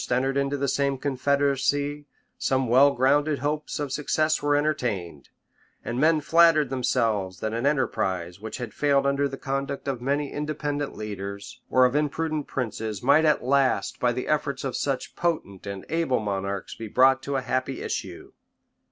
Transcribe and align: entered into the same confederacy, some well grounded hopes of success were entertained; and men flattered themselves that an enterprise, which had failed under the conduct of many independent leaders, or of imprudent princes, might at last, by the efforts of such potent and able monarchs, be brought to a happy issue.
entered 0.09 0.35
into 0.35 0.57
the 0.57 0.67
same 0.67 0.97
confederacy, 0.97 2.07
some 2.35 2.67
well 2.67 2.89
grounded 2.89 3.37
hopes 3.37 3.77
of 3.79 3.91
success 3.91 4.41
were 4.41 4.55
entertained; 4.55 5.29
and 5.85 5.99
men 5.99 6.19
flattered 6.19 6.71
themselves 6.71 7.39
that 7.39 7.53
an 7.53 7.67
enterprise, 7.67 8.39
which 8.39 8.57
had 8.57 8.73
failed 8.73 9.05
under 9.05 9.27
the 9.27 9.37
conduct 9.37 9.87
of 9.87 10.01
many 10.01 10.31
independent 10.33 10.97
leaders, 10.97 11.61
or 11.69 11.85
of 11.85 11.95
imprudent 11.95 12.47
princes, 12.47 13.03
might 13.03 13.25
at 13.25 13.43
last, 13.43 13.99
by 13.99 14.11
the 14.11 14.27
efforts 14.27 14.63
of 14.63 14.75
such 14.75 15.15
potent 15.15 15.67
and 15.67 15.85
able 15.87 16.19
monarchs, 16.19 16.73
be 16.73 16.87
brought 16.87 17.21
to 17.21 17.35
a 17.35 17.41
happy 17.41 17.79
issue. 17.83 18.31